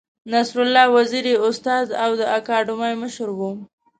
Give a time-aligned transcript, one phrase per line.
[0.31, 3.39] نصرالله وزیر یې استاد او د اکاډمۍ مشر و.